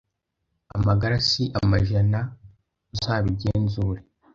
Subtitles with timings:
[0.77, 2.19] Amagara si amajana
[2.93, 4.01] uzabigenzure